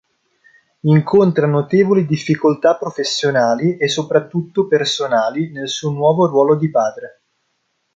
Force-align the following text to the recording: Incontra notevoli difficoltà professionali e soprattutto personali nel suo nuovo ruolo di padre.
Incontra 0.85 1.45
notevoli 1.45 2.07
difficoltà 2.07 2.75
professionali 2.75 3.77
e 3.77 3.87
soprattutto 3.87 4.65
personali 4.65 5.51
nel 5.51 5.69
suo 5.69 5.91
nuovo 5.91 6.25
ruolo 6.25 6.55
di 6.55 6.71
padre. 6.71 7.21